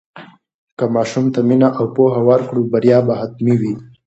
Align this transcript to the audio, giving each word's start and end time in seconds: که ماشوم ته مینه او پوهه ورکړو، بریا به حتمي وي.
که 0.77 0.85
ماشوم 0.95 1.25
ته 1.33 1.39
مینه 1.47 1.69
او 1.79 1.85
پوهه 1.95 2.21
ورکړو، 2.29 2.69
بریا 2.71 2.99
به 3.07 3.13
حتمي 3.21 3.55
وي. 3.61 3.73